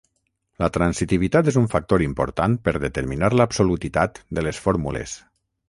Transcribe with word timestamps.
La 0.63 0.69
transitivitat 0.77 1.51
és 1.51 1.59
un 1.61 1.67
factor 1.73 2.05
important 2.07 2.57
per 2.69 2.75
determinar 2.87 3.31
l'absolutitat 3.41 4.21
de 4.39 4.49
les 4.49 4.67
fórmules. 4.67 5.19